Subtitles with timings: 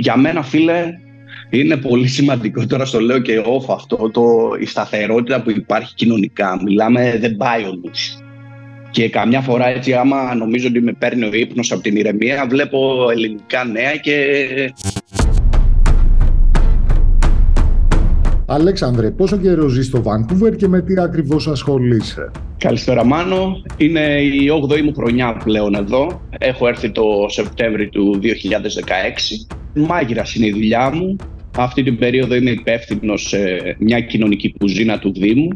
[0.00, 0.98] Για μένα, φίλε,
[1.50, 4.22] είναι πολύ σημαντικό, τώρα στο λέω και off αυτό, το,
[4.60, 6.60] η σταθερότητα που υπάρχει κοινωνικά.
[6.62, 8.18] Μιλάμε, δεν πάει ο νους.
[8.90, 13.10] Και καμιά φορά έτσι άμα νομίζω ότι με παίρνει ο ύπνος από την ηρεμία βλέπω
[13.10, 14.14] ελληνικά νέα και...
[18.52, 23.62] Αλέξανδρε, πόσο καιρό ζεις στο Βανκούβερ και με τι ακριβώς ασχολείσαι; Καλησπέρα Μάνο.
[23.76, 26.20] Είναι η 8η μου χρονιά πλέον εδώ.
[26.38, 28.26] Έχω έρθει το Σεπτέμβρη του 2016.
[29.74, 31.16] Μάγειρας είναι η δουλειά μου.
[31.56, 33.38] Αυτή την περίοδο είμαι υπεύθυνο σε
[33.78, 35.48] μια κοινωνική κουζίνα του Δήμου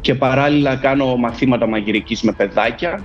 [0.00, 3.04] και παράλληλα κάνω μαθήματα μαγειρικής με παιδάκια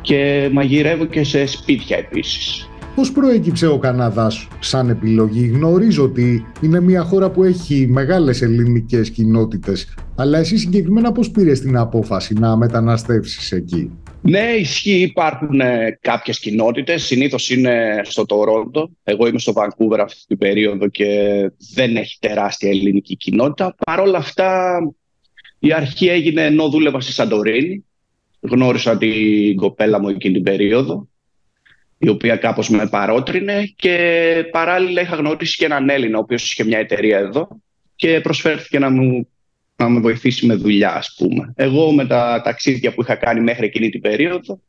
[0.00, 2.67] και μαγειρεύω και σε σπίτια επίσης.
[2.98, 9.10] Πώς προέκυψε ο Καναδάς σαν επιλογή; Γνωρίζω ότι είναι μια χώρα που έχει μεγάλες ελληνικές
[9.10, 13.90] κοινότητες, αλλά εσύ συγκεκριμένα πώς πήρες την απόφαση να μεταναστεύσεις εκεί;
[14.22, 15.00] Ναι, ισχύει.
[15.00, 17.04] Υπάρχουν ε, κάποιες κοινότητες.
[17.04, 18.90] Συνήθως είναι στο Τορόντο.
[19.04, 21.06] Εγώ είμαι στο Βανκούβερ αυτή την περίοδο και
[21.74, 23.74] δεν έχει τεράστια ελληνική κοινότητα.
[23.86, 24.78] Παρ' όλα αυτά,
[25.58, 27.84] η αρχή έγινε ενώ δούλευα στη Σαντορίνη.
[28.40, 31.07] Γνώρισα την κοπέλα μου εκείνη την περίοδο,
[31.98, 36.64] η οποία κάπως με παρότρινε και παράλληλα είχα γνωρίσει και έναν Έλληνα, ο οποίος είχε
[36.64, 37.48] μια εταιρεία εδώ
[37.96, 39.28] και προσφέρθηκε να μου
[39.76, 41.52] να με βοηθήσει με δουλειά, ας πούμε.
[41.56, 44.60] Εγώ με τα ταξίδια που είχα κάνει μέχρι εκείνη την περίοδο,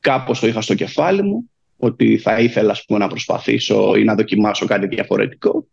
[0.00, 4.14] κάπως το είχα στο κεφάλι μου, ότι θα ήθελα ας πούμε, να προσπαθήσω ή να
[4.14, 5.66] δοκιμάσω κάτι διαφορετικό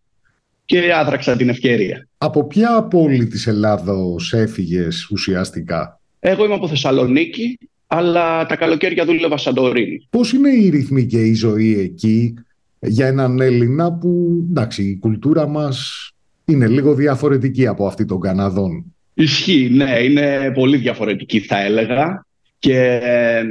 [0.66, 2.08] και άδραξα την ευκαιρία.
[2.18, 9.38] Από ποια πόλη της Ελλάδος έφυγες ουσιαστικά; Εγώ είμαι από Θεσσαλονίκη, αλλά τα καλοκαίρια δούλευα
[9.38, 10.08] Σαντορίνη.
[10.10, 12.34] Πώς είναι η ρυθμή και η ζωή εκεί
[12.80, 16.10] για έναν Έλληνα που, εντάξει, η κουλτούρα μας
[16.46, 22.26] είναι λίγο διαφορετική από αυτή των Καναδών; Ισχύει, ναι, είναι πολύ διαφορετική θα έλεγα
[22.60, 23.44] και ε,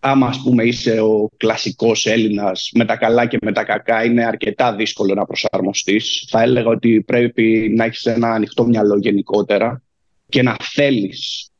[0.00, 4.24] άμα ας πούμε είσαι ο κλασικός Έλληνας με τα καλά και με τα κακά είναι
[4.24, 6.26] αρκετά δύσκολο να προσαρμοστείς.
[6.30, 9.82] Θα έλεγα ότι πρέπει να έχεις ένα ανοιχτό μυαλό γενικότερα
[10.28, 11.50] και να θέλεις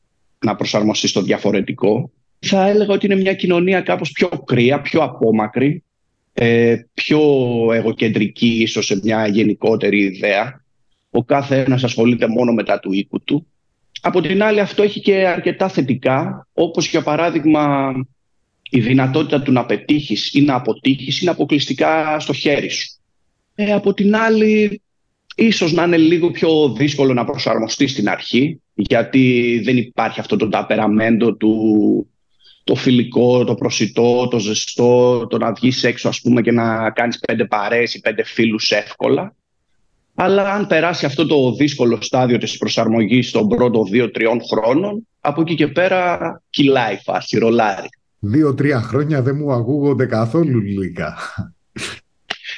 [0.45, 2.11] να προσαρμοστείς στο διαφορετικό.
[2.39, 5.83] Θα έλεγα ότι είναι μια κοινωνία κάπως πιο κρύα, πιο απόμακρη
[6.37, 7.21] ε, πιο
[7.73, 10.63] εγωκεντρική ίσως σε μια γενικότερη ιδέα.
[11.09, 13.47] Ο κάθε ένας ασχολείται μόνο μετά του οίκου του.
[14.01, 17.93] Από την άλλη αυτό έχει και αρκετά θετικά, όπως για παράδειγμα
[18.69, 22.99] η δυνατότητα του να πετύχεις ή να αποτύχεις είναι αποκλειστικά στο χέρι σου.
[23.55, 24.81] Ε, από την άλλη,
[25.35, 30.49] ίσως να είναι λίγο πιο δύσκολο να προσαρμοστεί στην αρχή, γιατί δεν υπάρχει αυτό το
[30.49, 32.09] ταπεραμέντο του
[32.63, 37.19] το φιλικό, το προσιτό, το ζεστό, το να βγεις έξω ας πούμε και να κάνεις
[37.19, 39.35] πέντε παρέες ή πέντε φίλους εύκολα.
[40.15, 45.55] Αλλά αν περάσει αυτό το δύσκολο στάδιο της προσαρμογής των πρώτων δύο-τριών χρόνων, από εκεί
[45.55, 47.89] και πέρα κυλάει η φάση, ρολάρει.
[48.19, 51.15] Δύο-τρία χρόνια δεν μου ακούγονται καθόλου λίγα.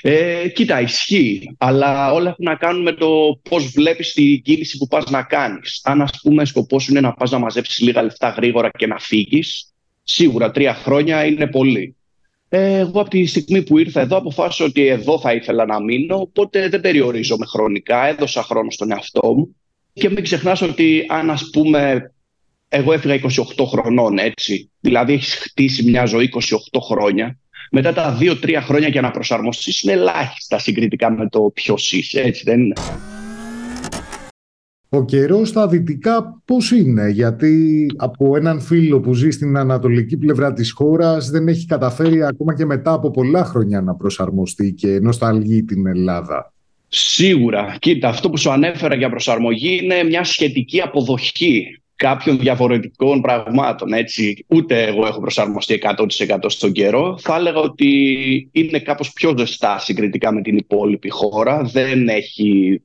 [0.02, 4.88] Ε, κοίτα, ισχύει, αλλά όλα έχουν να κάνουν με το πώς βλέπεις την κίνηση που
[4.88, 5.82] πας να κάνεις.
[5.84, 9.00] Αν ας πούμε σκοπός σου είναι να πας να μαζέψεις λίγα λεφτά γρήγορα και να
[9.00, 9.72] φύγεις,
[10.10, 11.96] Σίγουρα τρία χρόνια είναι πολύ.
[12.50, 16.16] Ε, εγώ από τη στιγμή που ήρθα εδώ αποφάσισα ότι εδώ θα ήθελα να μείνω,
[16.16, 19.56] οπότε δεν περιορίζομαι χρονικά, έδωσα χρόνο στον εαυτό μου
[19.94, 22.12] και μην ξεχνάς ότι αν ας πούμε
[22.70, 23.20] εγώ έφυγα
[23.58, 27.40] 28 χρονών έτσι, δηλαδή έχεις χτίσει μια ζωή 28 χρόνια,
[27.72, 32.44] μετά τα 2-3 χρόνια για να προσαρμοστείς είναι ελάχιστα συγκριτικά με το ποιο είσαι, έτσι
[32.46, 32.74] δεν είναι.
[34.90, 40.54] Ο καιρός στα δυτικά πώς είναι, γιατί από έναν φίλο που ζει στην ανατολική πλευρά
[40.54, 45.64] της χώρας δεν έχει καταφέρει ακόμα και μετά από πολλά χρόνια να προσαρμοστεί και νοσταλγεί
[45.64, 46.54] την Ελλάδα.
[46.88, 47.76] Σίγουρα.
[47.80, 53.94] Κοίτα, αυτό που σου ανέφερα για προσαρμογή είναι μια σχετική αποδοχή κάποιων διαφορετικών πραγμάτων.
[53.94, 54.46] Έτσι.
[54.48, 57.18] Ούτε εγώ έχω προσαρμοστεί 100% στον καιρό.
[57.20, 61.62] Θα έλεγα ότι είναι κάπως πιο ζεστά συγκριτικά με την υπόλοιπη χώρα.
[61.64, 62.82] Δεν έχει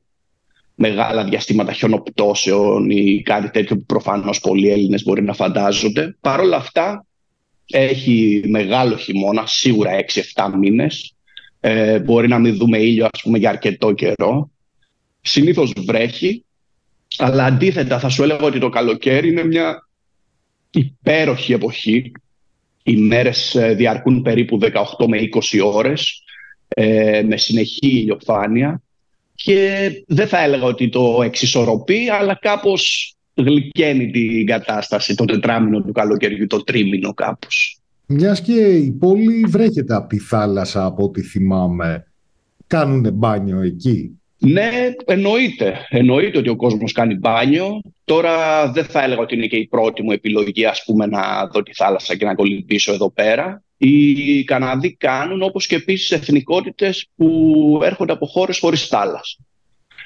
[0.75, 6.17] μεγάλα διαστήματα χιονοπτώσεων ή κάτι τέτοιο που προφανώς πολλοί Έλληνες μπορεί να φαντάζονται.
[6.21, 7.07] Παρ' όλα αυτά
[7.67, 9.91] έχει μεγάλο χειμώνα, σίγουρα
[10.35, 11.15] 6-7 μήνες.
[11.61, 14.51] Ε, μπορεί να μην δούμε ήλιο ας πούμε για αρκετό καιρό.
[15.21, 16.45] Συνήθως βρέχει,
[17.19, 19.89] αλλά αντίθετα θα σου έλεγα ότι το καλοκαίρι είναι μια
[20.71, 22.13] υπέροχη εποχή.
[22.83, 25.19] Οι μέρες ε, διαρκούν περίπου 18 με
[25.53, 26.23] 20 ώρες
[26.69, 28.83] ε, με συνεχή ηλιοφάνεια
[29.35, 35.93] και δεν θα έλεγα ότι το εξισορροπεί, αλλά κάπως γλυκαίνει την κατάσταση το τετράμινο του
[35.93, 37.77] καλοκαιριού, το τρίμηνο κάπως.
[38.07, 42.07] Μιας και η πόλη βρέχεται από τη θάλασσα από ό,τι θυμάμαι.
[42.67, 45.87] Κάνουν μπάνιο εκεί; Ναι, εννοείται.
[45.89, 47.81] Εννοείται ότι ο κόσμος κάνει μπάνιο.
[48.05, 51.63] Τώρα δεν θα έλεγα ότι είναι και η πρώτη μου επιλογή ας πούμε, να δω
[51.63, 53.63] τη θάλασσα και να κολυμπήσω εδώ πέρα.
[53.77, 59.37] οι Καναδοί κάνουν, όπως και επίσης εθνικότητες που έρχονται από χώρες χωρίς θάλασσα.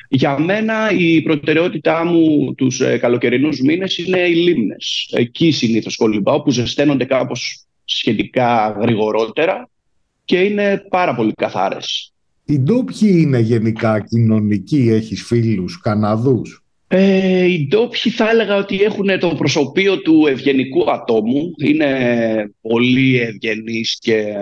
[0.08, 5.10] Για μένα η προτεραιότητά μου τους ε, καλοκαιρινούς μήνες είναι οι λίμνες.
[5.12, 9.68] Εκεί συνήθως κολυμπάω που ζεσταίνονται κάπως σχετικά γρηγορότερα
[10.24, 12.12] και είναι πάρα πολύ καθάρες.
[12.46, 19.18] Οι ντόπιοι είναι γενικά κοινωνικοί, έχεις φίλους Καναδούς; Ε, οι ντόπιοι θα έλεγα ότι έχουν
[19.18, 21.54] το προσωπείο του ευγενικού ατόμου.
[21.64, 21.90] Είναι
[22.60, 24.34] πολύ ευγενείς και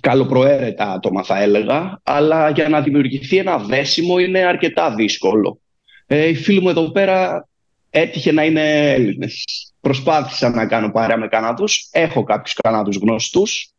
[0.00, 5.60] καλοπροαίρετα άτομα θα έλεγα, αλλά για να δημιουργηθεί ένα δέσιμο είναι αρκετά δύσκολο.
[6.06, 7.48] Ε, οι φίλοι μου εδώ πέρα
[7.90, 9.44] έτυχε να είναι Έλληνες.
[9.80, 11.88] Προσπάθησα να κάνω παρέα με Καναδούς.
[11.92, 13.71] Έχω κάποιους Καναδούς γνωστούς,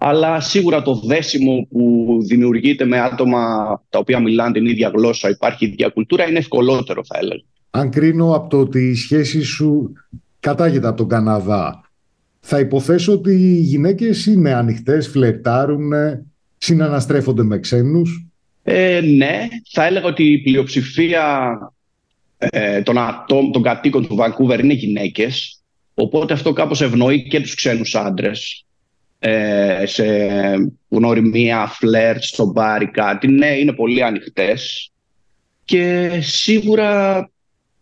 [0.00, 3.40] αλλά σίγουρα το δέσιμο που δημιουργείται με άτομα
[3.88, 7.42] τα οποία μιλάνε την ίδια γλώσσα, υπάρχει ίδια κουλτούρα, είναι ευκολότερο θα έλεγα.
[7.70, 9.92] Αν κρίνω από το ότι η σχέση σου
[10.40, 11.90] κατάγεται από τον Καναδά,
[12.40, 15.92] θα υποθέσω ότι οι γυναίκες είναι ανοιχτές, φλερτάρουν,
[16.58, 18.26] συναναστρέφονται με ξένους;
[18.62, 21.58] Ε, ναι, θα έλεγα ότι η πλειοψηφία
[22.38, 25.62] ε, των, ατόμ, των κατοίκων του Βανκούβερ είναι γυναίκες,
[25.94, 28.66] οπότε αυτό κάπως ευνοεί και τους ξένους άντρες
[29.18, 30.04] ε, σε
[30.88, 33.28] γνωριμία, φλερτ, στο μπάρι, κάτι.
[33.28, 34.92] Ναι, είναι πολύ ανοιχτές
[35.64, 37.30] και σίγουρα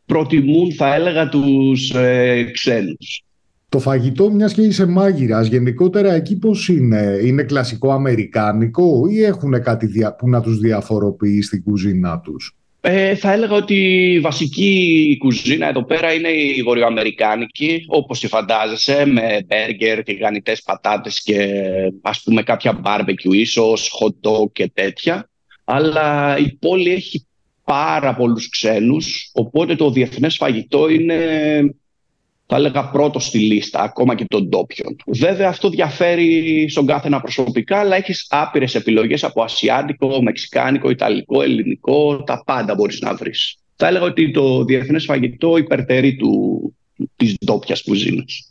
[0.06, 3.24] προτιμούν, θα έλεγα, τους ε, ξένους.
[3.68, 9.62] Το φαγητό, μιας και είσαι μάγειρας, γενικότερα εκεί πώς είναι, είναι κλασικό αμερικάνικο ή έχουν
[9.62, 12.56] κάτι που να τους διαφοροποιεί στην κουζίνα τους;
[12.88, 13.74] Ε, θα έλεγα ότι
[14.12, 21.22] η βασική κουζίνα εδώ πέρα είναι η βορειοαμερικάνικη, όπως τη φαντάζεσαι, με μπέργκερ, τηγανιτές πατάτες
[21.22, 21.62] και
[22.02, 25.30] ας πούμε κάποια barbecue ίσως, hot dog και τέτοια.
[25.64, 27.26] Αλλά η πόλη έχει
[27.64, 31.16] πάρα πολλούς ξένους, οπότε το διεθνές φαγητό είναι
[32.46, 34.96] θα έλεγα πρώτο στη λίστα, ακόμα και των ντόπιων.
[35.06, 41.42] Βέβαια αυτό διαφέρει στον κάθε ένα προσωπικά, αλλά έχεις άπειρες επιλογές από ασιάτικο, μεξικάνικο, ιταλικό,
[41.42, 43.58] ελληνικό, τα πάντα μπορείς να βρεις.
[43.76, 46.60] Θα έλεγα ότι το διεθνές φαγητό υπερτερεί του,
[47.16, 48.50] της ντόπιας κουζίνας.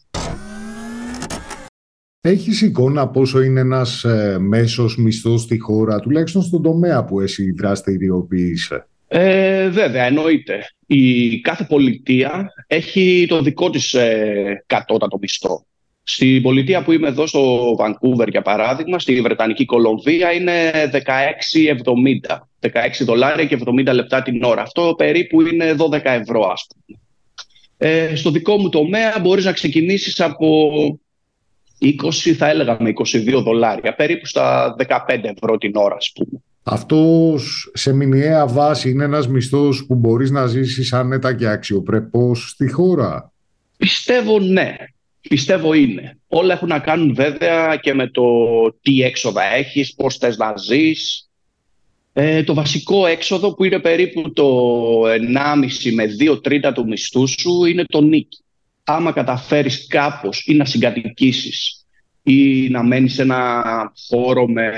[2.22, 7.52] Έχεις εικόνα πόσο είναι ένας ε, μέσος μισθός στη χώρα, τουλάχιστον στον τομέα που εσύ
[7.52, 10.68] δραστηριοποιείσαι; Ε, βέβαια, εννοείται.
[10.86, 15.66] Η κάθε πολιτεία έχει το δικό της ε, κατώτατο μισθό.
[16.04, 22.48] Στην πολιτεία που είμαι εδώ στο Βανκούβερ, για παράδειγμα, στη Βρετανική Κολομβία είναι 16,70.
[22.60, 22.70] 16
[23.00, 24.62] δολάρια και 70 λεπτά την ώρα.
[24.62, 27.00] Αυτό περίπου είναι 12 ευρώ, ας πούμε.
[27.78, 30.70] Ε, στο δικό μου τομέα μπορείς να ξεκινήσεις από
[31.80, 36.42] 20, θα έλεγα με 22 δολάρια, περίπου στα 15 ευρώ την ώρα, ας πούμε.
[36.68, 42.72] Αυτός σε μηνιαία βάση είναι ένας μισθός που μπορείς να ζήσεις άνετα και αξιοπρεπώς στη
[42.72, 43.32] χώρα.
[43.78, 44.76] Πιστεύω ναι.
[45.30, 46.18] Πιστεύω είναι.
[46.28, 48.24] Όλα έχουν να κάνουν βέβαια και με το
[48.82, 51.30] τι έξοδα έχεις, πώς θες να ζεις.
[52.14, 54.48] Ε, το βασικό έξοδο που είναι περίπου το
[55.08, 58.44] 1,5 με 2 τρίτα του μισθού σου είναι το νίκη.
[58.84, 61.86] Άμα καταφέρεις κάπως ή να συγκατοικήσεις
[62.24, 63.64] ή να μένεις σε ένα
[64.08, 64.72] χώρο με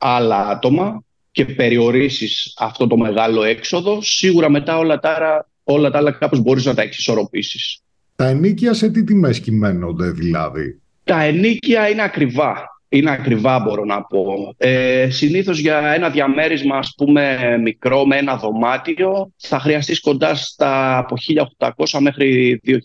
[0.00, 5.98] άλλα άτομα και περιορίσεις αυτό το μεγάλο έξοδο, σίγουρα μετά όλα τα, άλλα, όλα τα
[5.98, 7.82] άλλα κάπως μπορείς να τα εξισορροπήσεις.
[8.16, 12.68] Τα ενίκια σε τι τιμές κυμαίνονται δηλαδή; Τα ενίκια είναι ακριβά.
[12.92, 14.54] Είναι ακριβά μπορώ να πω.
[14.56, 20.98] Ε, συνήθως για ένα διαμέρισμα ας πούμε μικρό με ένα δωμάτιο θα χρειαστείς κοντά στα
[20.98, 21.16] από
[21.58, 22.76] 1.800 μέχρι 2.000.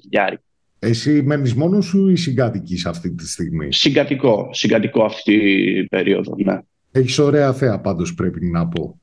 [0.80, 5.34] Εσύ μένεις μόνος σου ή συγκατοικείς αυτή τη στιγμή; Συγκατοικό, συγκατοικό αυτή
[5.78, 6.60] η περίοδο, ναι.
[6.98, 9.00] Έχεις ωραία θέα πάντως πρέπει να πω.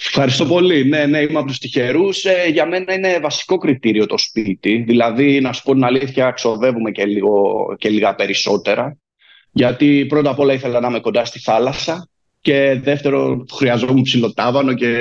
[0.00, 0.84] Ευχαριστώ πολύ.
[0.84, 2.24] Ναι, ναι, είμαι από τους τυχερούς.
[2.24, 4.84] Ε, για μένα είναι βασικό κριτήριο το σπίτι.
[4.86, 8.96] Δηλαδή, να σου πω την αλήθεια, ξοδεύουμε και, λίγο, και λίγα περισσότερα.
[9.52, 12.08] Γιατί πρώτα απ' όλα ήθελα να είμαι κοντά στη θάλασσα
[12.40, 14.96] και δεύτερο χρειαζόμουν ψηλοτάβανο και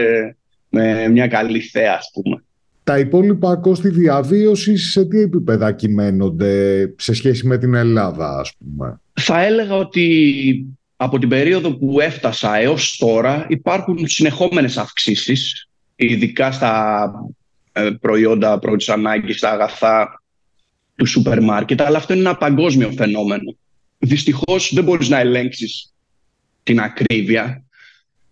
[0.69, 2.43] με μια καλή θέα, ας πούμε.
[2.83, 9.01] Τα υπόλοιπα κόστη διαβίωσης σε τι επίπεδα κυμαίνονται σε σχέση με την Ελλάδα, ας πούμε;
[9.13, 17.11] Θα έλεγα ότι από την περίοδο που έφτασα έως τώρα υπάρχουν συνεχόμενες αυξήσεις, ειδικά στα
[17.71, 20.21] ε, προϊόντα πρώτης ανάγκης, στα αγαθά
[20.95, 23.55] του σούπερ μάρκετ, αλλά αυτό είναι ένα παγκόσμιο φαινόμενο.
[23.97, 25.93] Δυστυχώς δεν μπορείς να ελέγξεις
[26.63, 27.63] την ακρίβεια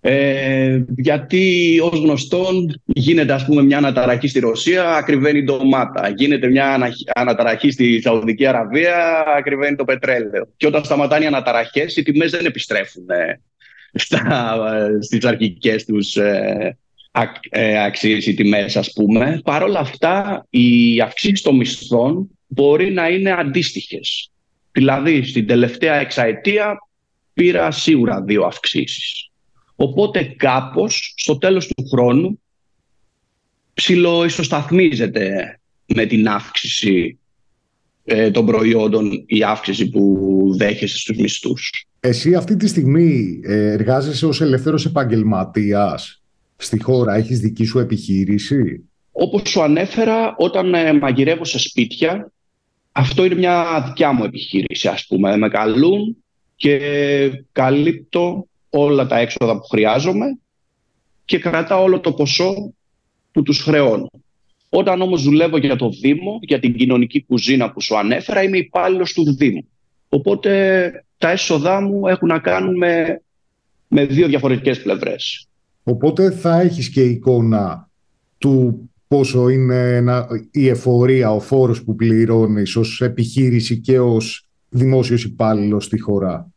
[0.01, 6.13] ε, γιατί ως γνωστόν γίνεται ας πούμε μια αναταραχή στη Ρωσία, ακριβένει ντομάτα.
[6.15, 10.47] Γίνεται μια αναταραχή στη Σαουδική Αραβία, ακριβένει το πετρέλαιο.
[10.57, 13.41] Και όταν σταματάνε οι αναταραχές, οι τιμές δεν επιστρέφουν ε,
[13.93, 14.57] στα,
[15.01, 16.77] στις αρχικές τους ε,
[17.49, 19.41] ε, αξίες οι τιμές ας πούμε.
[19.43, 24.31] Παρ' όλα αυτά, οι αυξήσεις των μισθών μπορεί να είναι αντίστοιχες.
[24.71, 26.77] Δηλαδή, στην τελευταία εξαετία
[27.33, 29.26] πήρα σίγουρα δύο αυξήσεις.
[29.79, 32.39] Οπότε κάπως, στο τέλος του χρόνου,
[33.73, 37.17] ψιλοϊσοσταθμίζεται με την αύξηση
[38.05, 41.87] ε, των προϊόντων η αύξηση που δέχεσαι στους μισθούς.
[41.99, 46.21] Εσύ αυτή τη στιγμή ε, εργάζεσαι ως ελεύθερος επαγγελματίας
[46.55, 52.31] στη χώρα, έχεις δική σου επιχείρηση; Όπως σου ανέφερα, όταν ε, μαγειρεύω σε σπίτια,
[52.91, 55.37] αυτό είναι μια δικιά μου επιχείρηση, ας πούμε.
[55.37, 56.17] Με καλούν
[56.55, 56.79] και
[57.51, 58.47] καλύπτω
[58.79, 60.37] όλα τα έξοδα που χρειάζομαι
[61.25, 62.73] και κρατάω όλο το ποσό
[63.31, 64.09] που τους χρεώνω.
[64.69, 69.13] Όταν όμως δουλεύω για το Δήμο, για την κοινωνική κουζίνα που σου ανέφερα, είμαι υπάλληλος
[69.13, 69.67] του Δήμου.
[70.09, 73.21] Οπότε τα έσοδά μου έχουν να κάνουν με,
[73.87, 75.47] με δύο διαφορετικές πλευρές.
[75.83, 77.89] Οπότε θα έχεις και εικόνα
[78.37, 80.01] του πόσο είναι
[80.51, 86.51] η εφορία, ο φόρος που πληρώνεις ως επιχείρηση και ως δημόσιος υπάλληλος στη χώρα.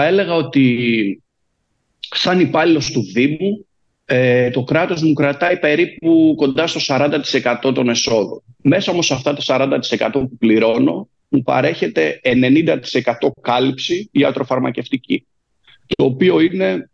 [0.00, 1.22] Θα έλεγα ότι
[2.00, 3.66] σαν υπάλληλος του Δήμου
[4.04, 8.42] ε, το κράτος μου κρατάει περίπου κοντά στο 40% των εσόδων.
[8.62, 9.42] Μέσα όμως σε αυτά τα
[9.98, 12.78] 40% που πληρώνω μου παρέχεται 90%
[13.40, 15.26] κάλυψη ιατροφαρμακευτική.
[15.86, 16.90] Το οποίο είναι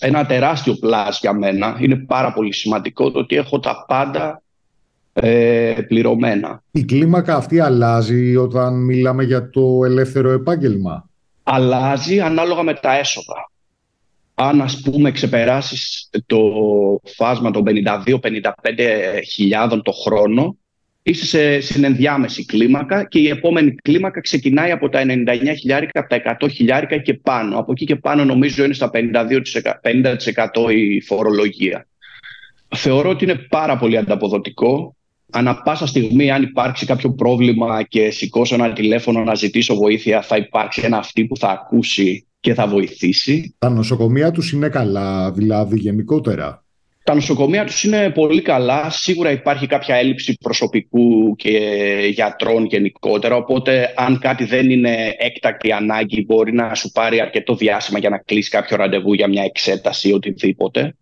[0.00, 1.78] ένα τεράστιο πλάς για μένα.
[1.80, 4.42] Είναι πάρα πολύ σημαντικό το ότι έχω τα πάντα
[5.12, 6.62] ε, πληρωμένα.
[6.70, 11.10] Η κλίμακα αυτή αλλάζει όταν μιλάμε για το ελεύθερο επάγγελμα;
[11.42, 13.52] Αλλάζει ανάλογα με τα έσοδα
[14.34, 16.38] αν ας πούμε ξεπεράσεις το
[17.16, 18.20] φάσμα των 52-55
[19.30, 20.56] χιλιάδων το χρόνο,
[21.02, 26.36] είσαι σε συνενδιάμεση κλίμακα και η επόμενη κλίμακα ξεκινάει από τα 99 χιλιάρικα, από τα
[26.40, 27.58] 100 χιλιάρικα και πάνω.
[27.58, 29.00] Από εκεί και πάνω νομίζω είναι στα 52%,
[29.82, 31.86] 50% η φορολογία.
[32.74, 34.96] Θεωρώ ότι είναι πάρα πολύ ανταποδοτικό.
[35.34, 40.36] Ανά πάσα στιγμή, αν υπάρξει κάποιο πρόβλημα και σηκώσω ένα τηλέφωνο να ζητήσω βοήθεια, θα
[40.36, 43.54] υπάρξει ένα αυτή που θα ακούσει και θα βοηθήσει.
[43.58, 46.64] Τα νοσοκομεία τους είναι καλά, δηλαδή γενικότερα;
[47.04, 48.90] Τα νοσοκομεία τους είναι πολύ καλά.
[48.90, 51.58] Σίγουρα υπάρχει κάποια έλλειψη προσωπικού και
[52.12, 53.36] γιατρών γενικότερα.
[53.36, 58.18] Οπότε αν κάτι δεν είναι έκτακτη ανάγκη μπορεί να σου πάρει αρκετό διάστημα για να
[58.18, 60.96] κλείσει κάποιο ραντεβού για μια εξέταση ή οτιδήποτε.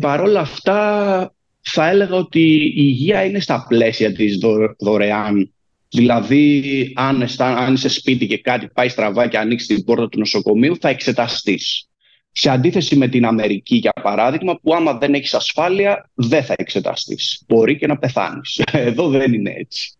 [0.00, 4.38] Παρ' όλα αυτά θα έλεγα ότι η υγεία είναι στα πλαίσια της
[4.78, 5.52] δωρεάν
[5.94, 10.76] Δηλαδή, αν, αν είσαι σπίτι και κάτι πάει στραβά και ανοίξεις την πόρτα του νοσοκομείου,
[10.80, 11.88] θα εξεταστείς.
[12.32, 17.44] Σε αντίθεση με την Αμερική, για παράδειγμα, που άμα δεν έχεις ασφάλεια, δεν θα εξεταστείς.
[17.48, 18.62] Μπορεί και να πεθάνεις.
[18.72, 19.94] Εδώ δεν είναι έτσι.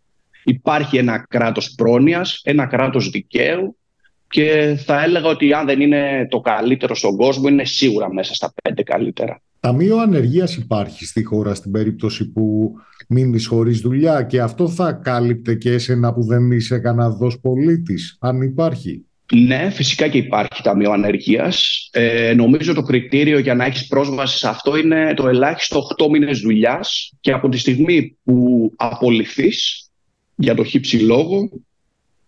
[0.45, 3.77] Υπάρχει ένα κράτος πρόνοιας, ένα κράτος δικαίου
[4.29, 8.53] και θα έλεγα ότι αν δεν είναι το καλύτερο στον κόσμο, είναι σίγουρα μέσα στα
[8.63, 9.43] πέντε καλύτερα.
[9.63, 12.73] Ταμείο ανεργίας υπάρχει στη χώρα στην περίπτωση που
[13.09, 18.43] μείνεις χωρίς δουλειά και αυτό θα κάλυπτε και εσένα που δεν είσαι Καναδό πολίτη, αν
[18.43, 19.05] υπάρχει;
[19.35, 21.89] Ναι, φυσικά και υπάρχει ταμείο ανεργίας.
[21.93, 26.41] Ε, νομίζω το κριτήριο για να έχεις πρόσβαση σε αυτό είναι το ελάχιστο 8 μήνες
[26.41, 29.91] δουλειάς και από τη στιγμή που απολυθείς
[30.35, 31.51] για το χύψη λόγο,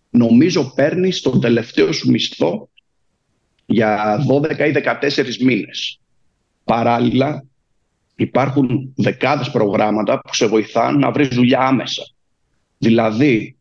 [0.09, 2.69] νομίζω παίρνεις τον τελευταίο σου μισθό
[3.65, 5.99] για 12 ή 14 μήνες.
[6.65, 7.43] Παράλληλα,
[8.15, 12.03] υπάρχουν δεκάδες προγράμματα που σε βοηθάνε να βρεις δουλειά άμεσα.
[12.77, 13.55] Δηλαδή,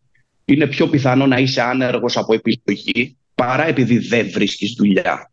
[0.44, 5.30] είναι πιο πιθανό να είσαι άνεργος από επιλογή παρά επειδή δεν βρίσκεις δουλειά.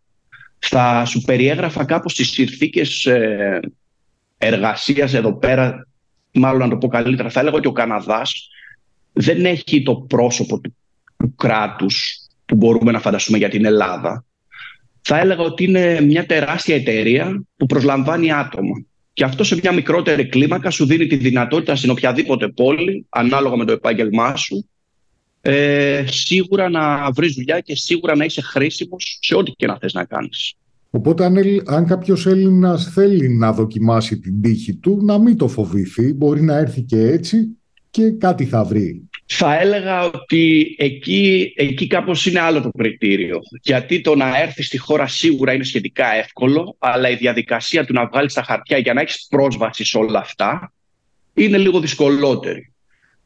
[0.59, 3.59] Θα σου περιέγραφα κάπως τις συνθήκες ε,
[4.37, 5.87] εργασίας εδώ πέρα,
[6.31, 8.49] μάλλον να το πω καλύτερα, θα έλεγα ότι ο Καναδάς
[9.13, 10.75] δεν έχει το πρόσωπο του,
[11.17, 14.25] του κράτους που μπορούμε να φανταστούμε για την Ελλάδα
[15.01, 18.85] θα έλεγα ότι είναι μια τεράστια εταιρεία που προσλαμβάνει άτομα.
[19.13, 23.65] Και αυτό σε μια μικρότερη κλίμακα σου δίνει τη δυνατότητα στην οποιαδήποτε πόλη, ανάλογα με
[23.65, 24.69] το επάγγελμά σου,
[25.41, 29.93] ε, σίγουρα να βρεις δουλειά και σίγουρα να είσαι χρήσιμος σε ό,τι και να θες
[29.93, 30.53] να κάνεις.
[30.89, 36.13] Οπότε αν, αν κάποιος Έλληνας θέλει να δοκιμάσει την τύχη του, να μην το φοβηθεί,
[36.13, 37.57] μπορεί να έρθει και έτσι
[37.89, 39.09] και κάτι θα βρει.
[39.33, 43.39] Θα έλεγα ότι εκεί, εκεί κάπως είναι άλλο το κριτήριο.
[43.61, 48.07] Γιατί το να έρθεις στη χώρα σίγουρα είναι σχετικά εύκολο, αλλά η διαδικασία του να
[48.07, 50.73] βγάλεις τα χαρτιά για να έχεις πρόσβαση σε όλα αυτά
[51.33, 52.73] είναι λίγο δυσκολότερη.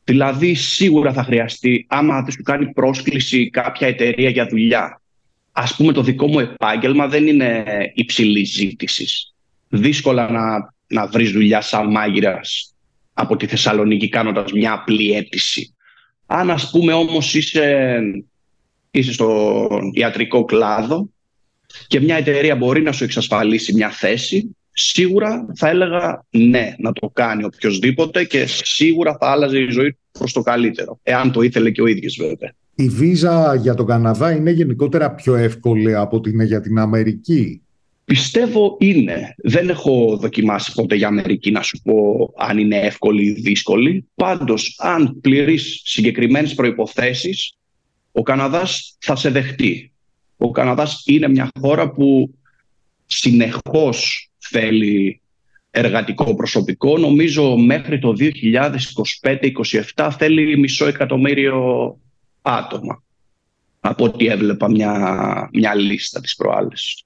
[0.04, 5.02] Δηλαδή σίγουρα θα χρειαστεί, άμα δεν σου κάνει πρόσκληση κάποια εταιρεία για δουλειά,
[5.52, 9.34] ας πούμε το δικό μου επάγγελμα δεν είναι υψηλή ζήτησης.
[9.70, 12.74] Δύσκολα να, να βρεις δουλειά σαν μάγειρας
[13.14, 15.75] από τη Θεσσαλονίκη κάνοντας μια απλή αίτηση.
[16.26, 18.00] Αν ας πούμε όμως είσαι,
[18.92, 21.10] είσαι στο ιατρικό κλάδο
[21.88, 27.10] και μια εταιρεία μπορεί να σου εξασφαλίσει μια θέση, Σίγουρα θα έλεγα ναι να το
[27.14, 31.82] κάνει οποιοδήποτε και σίγουρα θα άλλαζε η ζωή προς το καλύτερο, εάν το ήθελε και
[31.82, 32.54] ο ίδιος βέβαια.
[32.76, 37.62] Η βίζα για τον Καναδά είναι γενικότερα πιο εύκολη από ότι είναι για την Αμερική.
[38.06, 39.36] Πιστεύω είναι.
[39.38, 44.08] Δεν έχω δοκιμάσει ποτέ για Αμερική να σου πω αν είναι εύκολη ή δύσκολη.
[44.16, 47.58] Πάντως, αν πληρείς συγκεκριμένες προϋποθέσεις,
[48.12, 49.92] ο Καναδάς θα σε δεχτεί.
[50.38, 52.36] Ο Καναδάς είναι μια χώρα που
[53.06, 55.22] συνεχώς θέλει
[55.72, 56.98] εργατικό προσωπικό.
[56.98, 58.14] Νομίζω μέχρι το
[59.96, 61.98] 2025-2027 θέλει μισό εκατομμύριο
[62.42, 63.04] άτομα.
[63.80, 67.04] Από ό,τι έβλεπα μια, μια λίστα της προάλλες.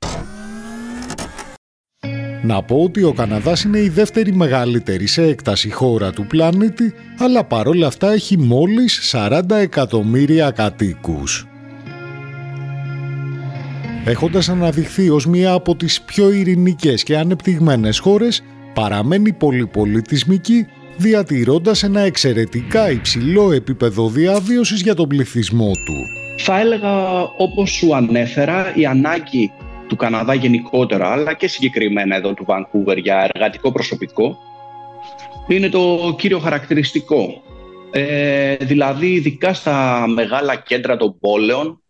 [2.41, 7.43] Να πω ότι ο Καναδάς είναι η δεύτερη μεγαλύτερη σε έκταση χώρα του πλανήτη, αλλά
[7.43, 11.47] παρόλα αυτά έχει μόλις 40 εκατομμύρια κατοίκους.
[14.05, 18.43] Έχοντας αναδειχθεί ως μία από τις πιο ειρηνικές και ανεπτυγμένες χώρες,
[18.73, 20.65] παραμένει πολυπολιτισμική,
[20.97, 25.95] διατηρώντας ένα εξαιρετικά υψηλό επίπεδο διαβίωσης για τον πληθυσμό του.
[26.37, 29.51] Θα έλεγα, όπως σου ανέφερα, η ανάγκη
[29.89, 34.37] του Καναδά γενικότερα, αλλά και συγκεκριμένα εδώ του Βανκούβερ για εργατικό προσωπικό,
[35.47, 37.43] είναι το κύριο χαρακτηριστικό.
[37.91, 41.81] Ε, δηλαδή, ειδικά στα μεγάλα κέντρα των πόλεων,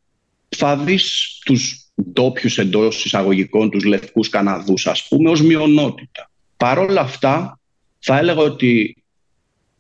[0.49, 6.31] θα δεις τους ντόπιους εντός εισαγωγικών, τους λευκούς Καναδούς, ας πούμε, ως μειονότητα.
[6.57, 7.59] Παρ' όλα αυτά,
[7.99, 9.03] θα έλεγα ότι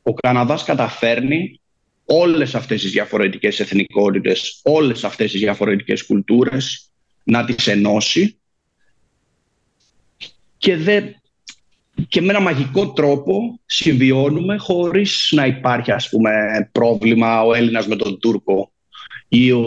[0.03, 1.59] ο Καναδάς καταφέρνει
[2.05, 6.88] όλες αυτές τις διαφορετικές εθνικότητες, όλες αυτές τις διαφορετικές κουλτούρες
[7.29, 8.39] να τις ενώσει
[10.57, 11.01] και, δε,
[12.07, 16.31] και με ένα μαγικό τρόπο συμβιώνουμε χωρίς να υπάρχει ας πούμε
[16.71, 18.71] πρόβλημα ο Έλληνας με τον Τούρκο
[19.27, 19.63] ή ο,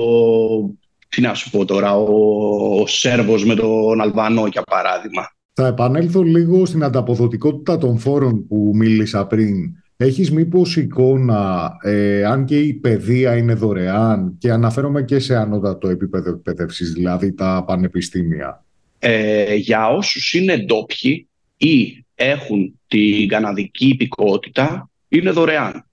[1.08, 5.22] τι να σου πω τώρα, ο, ο Σέρβος με τον Αλβανό για παράδειγμα.
[5.52, 9.81] Θα επανέλθω λίγο στην ανταποδοτικότητα των φόρων που μίλησα πριν.
[10.02, 15.88] Έχεις μήπως εικόνα, ε, αν και η παιδεία είναι δωρεάν και αναφέρομαι και σε ανώτατο
[15.88, 18.64] επίπεδο εκπαίδευσης, δηλαδή τα πανεπιστήμια;
[18.98, 25.84] Ε, για όσους είναι ντόπιοι ή έχουν την καναδική υπηκότητα, είναι δωρεάν.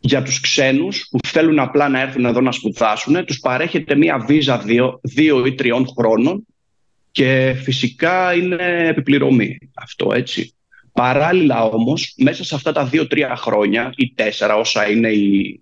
[0.00, 4.58] Για τους ξένους που θέλουν απλά να έρθουν εδώ να σπουδάσουν, τους παρέχεται μία βίζα
[4.58, 6.46] δύο, δύο ή τριών χρόνων
[7.10, 10.54] και φυσικά είναι επιπληρωμή αυτό, έτσι.
[10.94, 15.60] Παράλληλα όμως, μέσα σε αυτά τα δύο-τρία χρόνια ή τέσσερα όσα είναι η,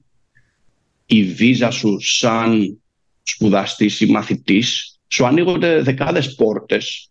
[1.06, 2.80] η βίζα σου σαν
[3.22, 7.10] σπουδαστής ή μαθητής, σου ανοίγονται δεκάδες πόρτες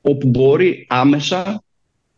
[0.00, 1.62] όπου μπορεί άμεσα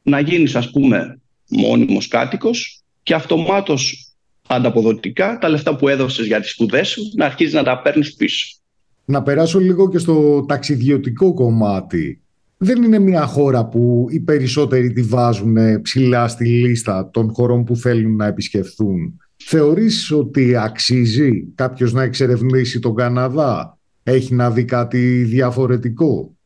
[0.02, 4.12] να γίνεις ας πούμε μόνιμος κάτοικος και αυτομάτως
[4.48, 8.56] ανταποδοτικά τα λεφτά που έδωσες για τις σπουδές σου να αρχίζεις να τα παίρνεις πίσω.
[9.04, 12.22] Να περάσω λίγο και στο ταξιδιωτικό κομμάτι
[12.64, 17.76] δεν είναι μια χώρα που οι περισσότεροι τη βάζουν ψηλά στη λίστα των χωρών που
[17.76, 19.20] θέλουν να επισκεφθούν.
[19.36, 26.36] Θεωρείς ότι αξίζει κάποιος να εξερευνήσει τον Καναδά, έχει να δει κάτι διαφορετικό;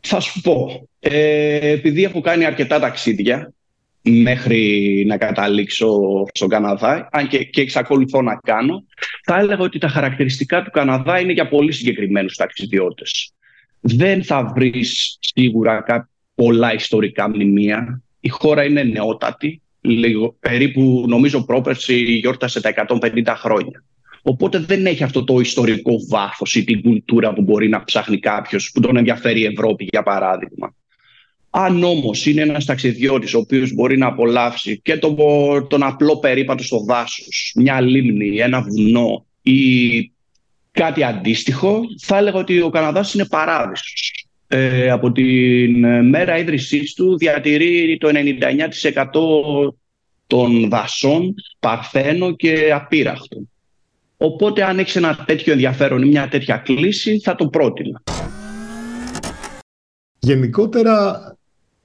[0.00, 3.52] Θα σου πω, ε, επειδή έχω κάνει αρκετά ταξίδια
[4.02, 5.98] μέχρι να καταλήξω
[6.32, 8.84] στον Καναδά, αν και, και εξακολουθώ να κάνω,
[9.24, 13.32] θα έλεγα ότι τα χαρακτηριστικά του Καναδά είναι για πολύ συγκεκριμένους ταξιδιώτες
[13.82, 15.84] δεν θα βρεις σίγουρα
[16.34, 18.02] πολλά ιστορικά μνημεία.
[18.20, 23.84] Η χώρα είναι νεότατη, λίγο, περίπου νομίζω πρόπερση γιόρτασε τα 150 χρόνια.
[24.22, 28.70] Οπότε δεν έχει αυτό το ιστορικό βάθος ή την κουλτούρα που μπορεί να ψάχνει κάποιος
[28.74, 30.74] που τον ενδιαφέρει η Ευρώπη για παράδειγμα.
[31.50, 35.16] Αν όμως είναι ένας ταξιδιώτης ο οποίος μπορεί να απολαύσει και τον,
[35.68, 40.11] τον απλό περίπατο στο δάσος, μια λίμνη, ένα βουνό ή
[40.72, 44.26] κάτι αντίστοιχο, θα έλεγα ότι ο Καναδάς είναι παράδεισος.
[44.48, 49.74] Ε, από την μέρα ίδρυσής του διατηρεί το 99%
[50.26, 53.38] των δασών παρθένο και απείραχτο.
[54.16, 58.02] Οπότε αν έχεις ένα τέτοιο ενδιαφέρον ή μια τέτοια κλίση θα το πρότεινα.
[60.18, 61.22] Γενικότερα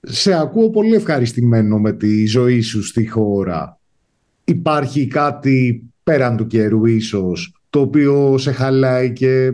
[0.02, 3.80] σε ακούω πολύ ευχαριστημένο με τη ζωή σου στη χώρα.
[4.44, 9.54] Υπάρχει κάτι πέραν του καιρού ίσως το οποίο σε χαλάει και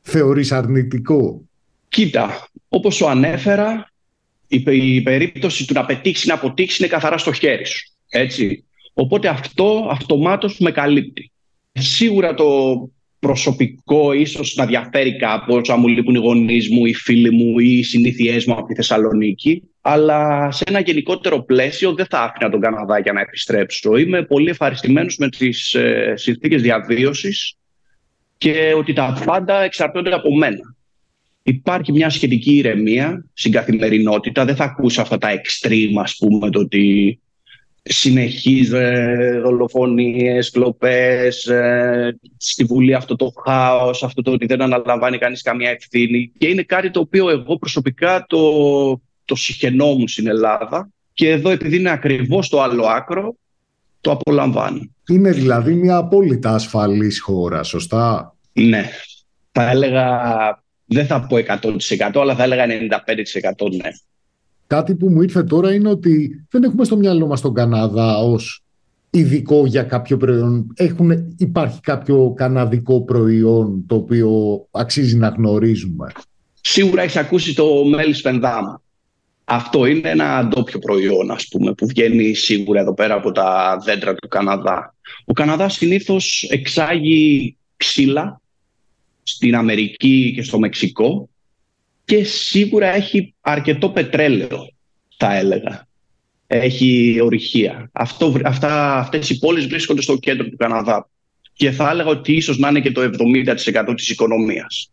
[0.00, 1.42] θεωρείς αρνητικό.
[1.88, 3.92] Κοίτα, όπως σου ανέφερα,
[4.46, 7.92] η, περίπτωση του να πετύξει να αποτύξει είναι καθαρά στο χέρι σου.
[8.08, 8.64] Έτσι.
[8.94, 11.30] Οπότε αυτό αυτομάτως με καλύπτει.
[11.72, 12.44] Σίγουρα το
[13.26, 17.78] προσωπικό ίσως να διαφέρει κάπως, αν μου λείπουν οι γονείς μου, οι φίλοι μου ή
[17.78, 19.62] οι συνήθειές μου από τη Θεσσαλονίκη.
[19.80, 23.96] Αλλά σε ένα γενικότερο πλαίσιο δεν θα άφηνα τον Καναδά για να επιστρέψω.
[23.96, 27.56] Είμαι πολύ ευχαριστημένος με τις ε, συνθήκες διαβίωσης
[28.38, 30.74] και ότι τα πάντα εξαρτώνται από μένα.
[31.42, 34.44] υπάρχει μια σχετική ηρεμία στην καθημερινότητα.
[34.44, 37.18] Δεν θα ακούσει αυτά τα extreme, ας πούμε, το ότι
[37.86, 45.18] συνεχείς ε, δολοφονίες, κλοπές, ε, στη Βουλή αυτό το χάος, αυτό το ότι δεν αναλαμβάνει
[45.18, 46.32] κανείς καμία ευθύνη.
[46.38, 48.40] Και είναι κάτι το οποίο εγώ προσωπικά το,
[49.24, 53.34] το συχαινόμουν στην Ελλάδα και εδώ επειδή είναι ακριβώς το άλλο άκρο,
[54.00, 54.80] το απολαμβάνω.
[55.08, 58.90] Είναι δηλαδή μια απόλυτα ασφαλής χώρα, σωστά; Ναι.
[59.52, 60.08] Θα έλεγα,
[60.84, 62.68] δεν θα πω 100% αλλά θα έλεγα 95%
[63.70, 63.90] ναι.
[64.74, 68.62] Κάτι που μου ήρθε τώρα είναι ότι δεν έχουμε στο μυαλό μας τον Καναδά ως
[69.10, 70.72] ειδικό για κάποιο προϊόν.
[70.76, 74.30] Έχουν, υπάρχει κάποιο καναδικό προϊόν το οποίο
[74.70, 76.12] αξίζει να γνωρίζουμε.
[76.60, 78.82] Σίγουρα έχει ακούσει το μέλι σπενδάμα.
[79.44, 84.14] Αυτό είναι ένα ντόπιο προϊόν, ας πούμε, που βγαίνει σίγουρα εδώ πέρα από τα δέντρα
[84.14, 84.94] του Καναδά.
[85.24, 88.40] Ο Καναδάς συνήθως εξάγει ξύλα
[89.22, 91.28] στην Αμερική και στο Μεξικό
[92.04, 94.68] και σίγουρα έχει αρκετό πετρέλαιο,
[95.16, 95.86] θα έλεγα.
[96.46, 97.90] Έχει ορυχεία.
[97.92, 101.08] Αυτό, αυτά, αυτές οι πόλεις βρίσκονται στο κέντρο του Καναδά
[101.52, 104.90] και θα έλεγα ότι ίσως να είναι και το 70% της οικονομίας.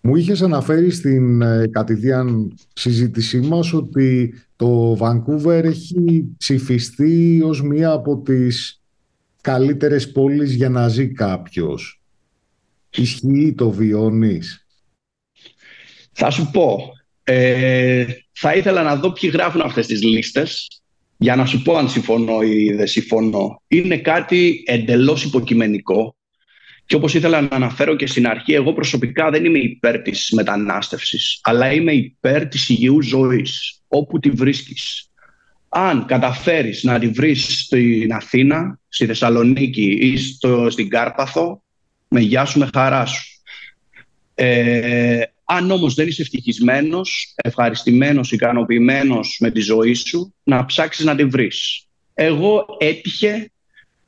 [0.00, 7.90] Μου είχες αναφέρει στην ε, κατηδίαν συζήτησή μας ότι το Βανκούβερ έχει ψηφιστεί ως μία
[7.90, 8.82] από τις
[9.40, 12.02] καλύτερες πόλεις για να ζει κάποιος.
[12.96, 14.66] Ισχύει το βιώνεις;
[16.12, 16.92] Θα σου πω.
[17.24, 20.68] Ε, θα ήθελα να δω ποιοι γράφουν αυτές τις λίστες
[21.16, 23.62] για να σου πω αν συμφωνώ ή δεν συμφωνώ.
[23.68, 26.14] Είναι κάτι εντελώς υποκειμενικό
[26.90, 31.40] και όπως ήθελα να αναφέρω και στην αρχή, εγώ προσωπικά δεν είμαι υπέρ της μετανάστευσης,
[31.42, 35.10] αλλά είμαι υπέρ της υγιούς ζωής, όπου τη βρίσκεις.
[35.68, 41.62] Αν καταφέρεις να τη βρεις στην Αθήνα, στη Θεσσαλονίκη ή στο, στην Κάρπαθο,
[42.08, 43.22] με γεια σου, με χαρά σου.
[44.34, 51.16] Ε, αν όμως δεν είσαι ευτυχισμένος, ευχαριστημένος, ικανοποιημένος με τη ζωή σου, να ψάξεις να
[51.16, 51.86] τη βρεις.
[52.14, 53.50] Εγώ έτυχε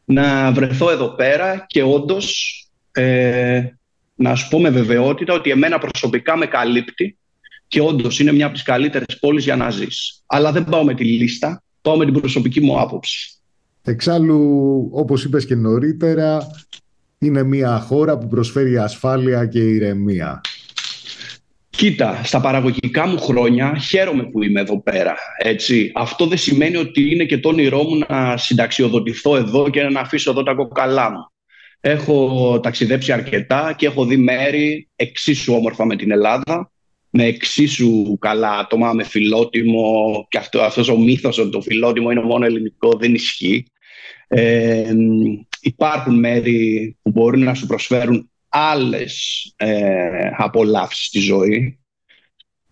[0.04, 2.56] να βρεθώ εδώ πέρα και όντως
[2.92, 3.62] ε,
[4.14, 7.16] να σου πω με βεβαιότητα ότι εμένα προσωπικά με καλύπτει
[7.68, 10.22] και όντως είναι μια από τις καλύτερες πόλεις για να ζεις.
[10.26, 13.36] Αλλά δεν πάω με τη λίστα, πάω με την προσωπική μου άποψη.
[13.82, 16.50] Εξάλλου, όπως είπες και νωρίτερα,
[17.18, 20.40] είναι μια χώρα που προσφέρει ασφάλεια και ηρεμία.
[21.82, 25.14] Κοίτα, στα παραγωγικά μου χρόνια χαίρομαι που είμαι εδώ πέρα.
[25.38, 25.92] Έτσι.
[25.94, 30.30] Αυτό δεν σημαίνει ότι είναι και το όνειρό μου να συνταξιοδοτηθώ εδώ και να αφήσω
[30.30, 31.18] εδώ τα κοκαλά μου.
[31.80, 36.72] Έχω ταξιδέψει αρκετά και έχω δει μέρη εξίσου όμορφα με την Ελλάδα,
[37.10, 42.22] με εξίσου καλά άτομα, με φιλότιμο και αυτό, αυτός ο μύθος ότι το φιλότιμο είναι
[42.22, 43.64] μόνο ελληνικό δεν ισχύει.
[44.28, 44.94] Ε,
[45.60, 51.78] υπάρχουν μέρη που μπορούν να σου προσφέρουν άλλες ε, απολαύσεις στη ζωή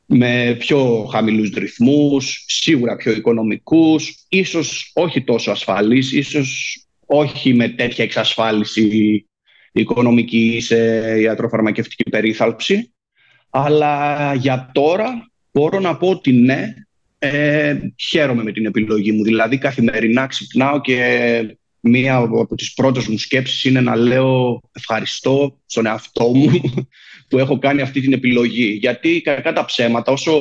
[0.07, 8.05] με πιο χαμηλούς ρυθμούς, σίγουρα πιο οικονομικούς, ίσως όχι τόσο ασφαλείς, ίσως όχι με τέτοια
[8.05, 9.25] εξασφάλιση
[9.73, 10.77] οικονομική σε
[11.21, 12.93] ιατροφαρμακευτική περίθαλψη.
[13.51, 16.75] Αλλά για τώρα μπορώ να πω ότι ναι,
[17.19, 19.23] ε, χαίρομαι με την επιλογή μου.
[19.23, 25.87] Δηλαδή καθημερινά ξυπνάω και μία από τις πρώτες μου σκέψεις είναι να λέω ευχαριστώ στον
[25.87, 26.61] εαυτό μου
[27.29, 28.79] που έχω κάνει αυτή την επιλογή.
[28.81, 30.41] Γιατί κακά τα ψέματα, όσο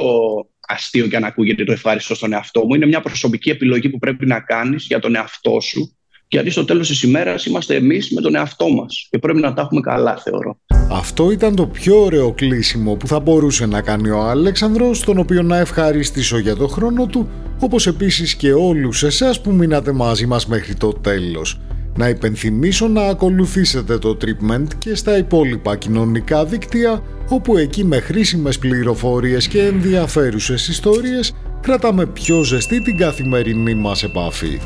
[0.59, 4.25] αστείο και αν ακούγεται το ευχαριστώ στον εαυτό μου, είναι μια προσωπική επιλογή που πρέπει
[4.25, 5.93] να κάνεις για τον εαυτό σου
[6.29, 9.61] γιατί στο τέλος της ημέρας είμαστε εμείς με τον εαυτό μας και πρέπει να τα
[9.61, 10.59] έχουμε καλά θεωρώ.
[10.91, 15.41] Αυτό ήταν το πιο ωραίο κλείσιμο που θα μπορούσε να κάνει ο Αλέξανδρος, τον οποίο
[15.41, 20.47] να ευχαριστήσω για το χρόνο του, όπως επίσης και όλους εσάς που μείνατε μαζί μας
[20.47, 21.59] μέχρι το τέλος.
[21.97, 28.59] Να υπενθυμίσω να ακολουθήσετε το treatment και στα υπόλοιπα κοινωνικά δίκτυα, όπου εκεί με χρήσιμες
[28.59, 34.59] πληροφορίες και ενδιαφέρουσες ιστορίες κρατάμε πιο ζεστή την καθημερινή μας επαφή.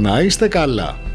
[0.00, 1.13] Να είστε καλά!